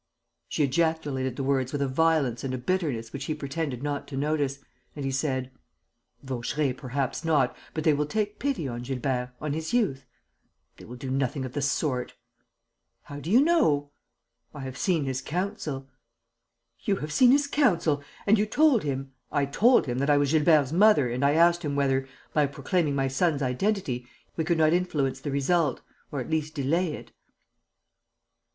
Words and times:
She 0.49 0.63
ejaculated 0.63 1.35
the 1.35 1.43
words 1.43 1.71
with 1.71 1.81
a 1.83 1.87
violence 1.87 2.43
and 2.43 2.55
a 2.55 2.57
bitterness 2.57 3.13
which 3.13 3.25
he 3.25 3.35
pretended 3.35 3.83
not 3.83 4.07
to 4.07 4.17
notice; 4.17 4.57
and 4.95 5.05
he 5.05 5.11
said: 5.11 5.51
"Vaucheray 6.23 6.73
perhaps 6.73 7.23
not.... 7.23 7.55
But 7.75 7.83
they 7.83 7.93
will 7.93 8.07
take 8.07 8.39
pity 8.39 8.67
on 8.67 8.81
Gilbert, 8.81 9.31
on 9.39 9.53
his 9.53 9.75
youth...." 9.75 10.07
"They 10.77 10.85
will 10.85 10.95
do 10.95 11.11
nothing 11.11 11.45
of 11.45 11.53
the 11.53 11.61
sort." 11.61 12.15
"How 13.03 13.19
do 13.19 13.29
you 13.29 13.41
know?" 13.41 13.91
"I 14.55 14.61
have 14.61 14.75
seen 14.75 15.05
his 15.05 15.21
counsel." 15.21 15.87
"You 16.79 16.95
have 16.95 17.13
seen 17.13 17.29
his 17.29 17.45
counsel! 17.45 18.03
And 18.25 18.39
you 18.39 18.47
told 18.47 18.81
him...." 18.81 19.11
"I 19.31 19.45
told 19.45 19.85
him 19.85 19.99
that 19.99 20.09
I 20.09 20.17
was 20.17 20.31
Gilbert's 20.31 20.71
mother 20.71 21.11
and 21.11 21.23
I 21.23 21.33
asked 21.33 21.61
him 21.63 21.75
whether, 21.75 22.07
by 22.33 22.47
proclaiming 22.47 22.95
my 22.95 23.07
son's 23.07 23.43
identity, 23.43 24.07
we 24.35 24.45
could 24.45 24.57
not 24.57 24.73
influence 24.73 25.19
the 25.21 25.29
result... 25.29 25.81
or 26.11 26.19
at 26.19 26.29
least 26.31 26.55
delay 26.55 26.93
it." 26.93 27.11